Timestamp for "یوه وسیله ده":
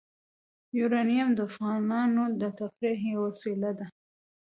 3.13-3.87